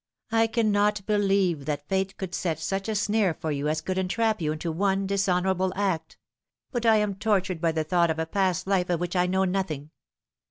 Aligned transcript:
I 0.31 0.47
cannot 0.47 1.05
believe 1.05 1.65
that 1.65 1.87
Fate 1.87 2.17
could 2.17 2.33
set 2.33 2.57
such 2.57 2.89
a 2.89 2.95
snare 2.95 3.35
for 3.35 3.51
you 3.51 3.67
as 3.67 3.81
could 3.81 3.99
entrap 3.99 4.41
you 4.41 4.51
into 4.51 4.71
one 4.71 5.05
dishonourable 5.05 5.71
act; 5.75 6.17
but 6.71 6.87
I 6.87 6.95
am 6.95 7.13
tortured 7.13 7.61
by 7.61 7.71
the 7.71 7.83
thought 7.83 8.09
of 8.09 8.17
a 8.17 8.25
past 8.25 8.65
life 8.65 8.89
of 8.89 8.99
which 8.99 9.15
I 9.15 9.27
know 9.27 9.43
nothing. 9.43 9.91